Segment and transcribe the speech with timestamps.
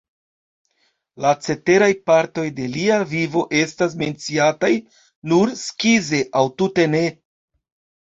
[1.25, 4.73] La ceteraj partoj de lia vivo estas menciataj
[5.37, 7.09] nur skize aŭ tute ne.